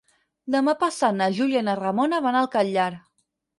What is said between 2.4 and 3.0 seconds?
al Catllar.